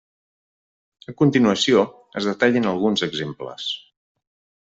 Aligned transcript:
A 1.11 1.13
continuació 1.19 1.83
es 2.21 2.27
detallen 2.31 2.67
alguns 2.71 3.05
exemples. 3.09 3.67